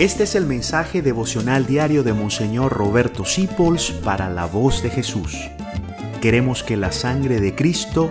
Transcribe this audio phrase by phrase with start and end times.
[0.00, 5.36] Este es el mensaje devocional diario de Monseñor Roberto Sipols para la voz de Jesús.
[6.22, 8.10] Queremos que la sangre de Cristo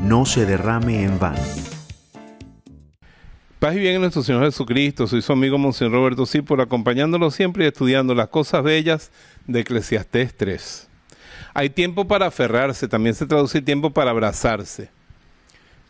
[0.00, 1.42] no se derrame en vano.
[3.58, 5.06] Paz y bien en nuestro Señor Jesucristo.
[5.06, 9.10] Soy su amigo Monseñor Roberto Sipols, acompañándolo siempre y estudiando las cosas bellas
[9.46, 10.88] de Eclesiastés 3.
[11.52, 14.88] Hay tiempo para aferrarse, también se traduce tiempo para abrazarse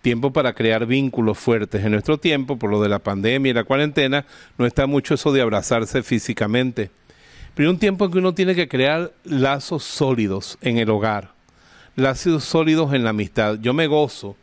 [0.01, 1.85] tiempo para crear vínculos fuertes.
[1.85, 4.25] En nuestro tiempo, por lo de la pandemia y la cuarentena,
[4.57, 6.91] no está mucho eso de abrazarse físicamente.
[7.55, 11.33] Pero hay un tiempo en que uno tiene que crear lazos sólidos en el hogar,
[11.97, 13.59] lazos sólidos en la amistad.
[13.61, 14.37] Yo me gozo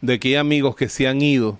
[0.00, 1.58] de que hay amigos que se han ido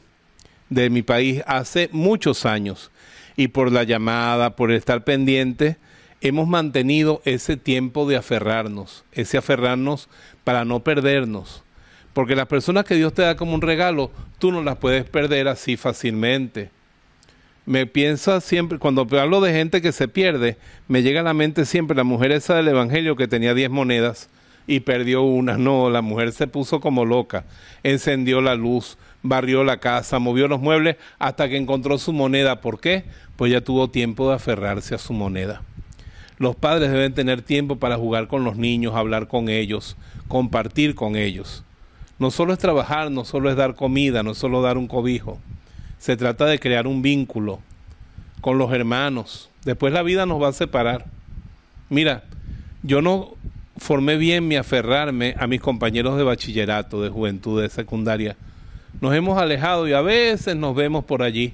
[0.68, 2.90] de mi país hace muchos años
[3.36, 5.76] y por la llamada, por estar pendiente,
[6.20, 10.08] hemos mantenido ese tiempo de aferrarnos, ese aferrarnos
[10.42, 11.62] para no perdernos
[12.16, 15.48] porque las personas que Dios te da como un regalo, tú no las puedes perder
[15.48, 16.70] así fácilmente.
[17.66, 20.56] Me piensa siempre, cuando hablo de gente que se pierde,
[20.88, 24.30] me llega a la mente siempre la mujer esa del Evangelio que tenía 10 monedas
[24.66, 25.58] y perdió una.
[25.58, 27.44] No, la mujer se puso como loca,
[27.82, 32.62] encendió la luz, barrió la casa, movió los muebles hasta que encontró su moneda.
[32.62, 33.04] ¿Por qué?
[33.36, 35.60] Pues ya tuvo tiempo de aferrarse a su moneda.
[36.38, 41.16] Los padres deben tener tiempo para jugar con los niños, hablar con ellos, compartir con
[41.16, 41.65] ellos.
[42.18, 45.38] No solo es trabajar, no solo es dar comida, no solo dar un cobijo.
[45.98, 47.60] Se trata de crear un vínculo
[48.40, 49.50] con los hermanos.
[49.64, 51.06] Después la vida nos va a separar.
[51.90, 52.24] Mira,
[52.82, 53.34] yo no
[53.76, 58.36] formé bien mi aferrarme a mis compañeros de bachillerato, de juventud, de secundaria.
[59.00, 61.52] Nos hemos alejado y a veces nos vemos por allí.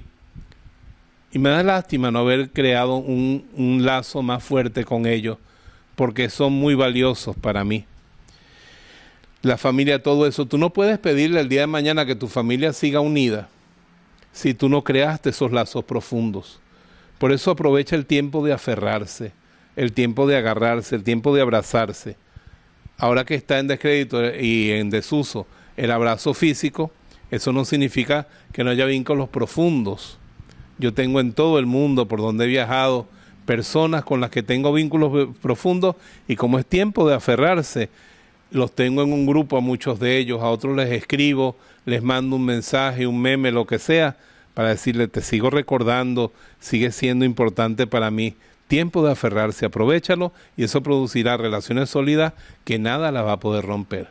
[1.33, 5.37] Y me da lástima no haber creado un, un lazo más fuerte con ellos,
[5.95, 7.85] porque son muy valiosos para mí
[9.43, 10.47] la familia, todo eso.
[10.47, 13.49] Tú no puedes pedirle el día de mañana que tu familia siga unida
[14.31, 16.59] si tú no creaste esos lazos profundos.
[17.19, 19.31] Por eso aprovecha el tiempo de aferrarse,
[19.75, 22.17] el tiempo de agarrarse, el tiempo de abrazarse.
[22.97, 25.45] Ahora que está en descrédito y en desuso
[25.77, 26.91] el abrazo físico,
[27.29, 30.17] eso no significa que no haya vínculos profundos.
[30.79, 33.07] Yo tengo en todo el mundo por donde he viajado
[33.45, 35.95] personas con las que tengo vínculos profundos
[36.27, 37.89] y como es tiempo de aferrarse,
[38.53, 41.55] los tengo en un grupo a muchos de ellos, a otros les escribo,
[41.85, 44.15] les mando un mensaje, un meme, lo que sea,
[44.53, 48.35] para decirle, te sigo recordando, sigue siendo importante para mí.
[48.67, 53.65] Tiempo de aferrarse, aprovechalo y eso producirá relaciones sólidas que nada la va a poder
[53.65, 54.09] romper.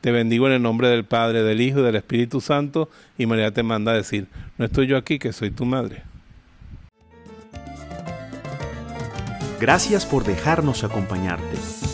[0.00, 3.52] Te bendigo en el nombre del Padre, del Hijo y del Espíritu Santo y María
[3.52, 4.26] te manda a decir,
[4.58, 6.02] no estoy yo aquí, que soy tu madre.
[9.60, 11.93] Gracias por dejarnos acompañarte.